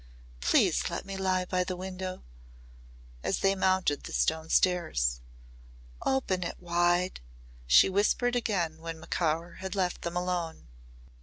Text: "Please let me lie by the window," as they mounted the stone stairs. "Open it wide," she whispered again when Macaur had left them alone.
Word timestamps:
"Please 0.39 0.89
let 0.89 1.05
me 1.05 1.15
lie 1.15 1.45
by 1.45 1.63
the 1.63 1.75
window," 1.75 2.23
as 3.21 3.41
they 3.41 3.53
mounted 3.53 4.01
the 4.01 4.11
stone 4.13 4.49
stairs. 4.49 5.21
"Open 6.03 6.41
it 6.41 6.59
wide," 6.59 7.21
she 7.67 7.87
whispered 7.87 8.35
again 8.35 8.79
when 8.79 8.99
Macaur 8.99 9.57
had 9.59 9.75
left 9.75 10.01
them 10.01 10.17
alone. 10.17 10.69